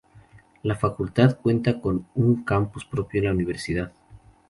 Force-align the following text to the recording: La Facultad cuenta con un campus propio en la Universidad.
La 0.63 0.73
Facultad 0.73 1.37
cuenta 1.39 1.79
con 1.79 2.07
un 2.15 2.43
campus 2.43 2.83
propio 2.85 3.19
en 3.19 3.25
la 3.27 3.33
Universidad. 3.33 3.91